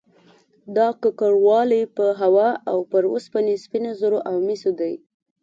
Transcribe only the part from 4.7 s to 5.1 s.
دی